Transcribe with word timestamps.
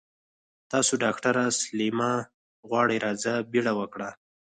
تاسو 0.71 0.93
ډاکټره 1.03 1.43
سليمه 1.61 2.11
غواړي 2.67 2.97
راځه 3.05 3.33
بيړه 3.51 3.73
وکړه. 3.79 4.09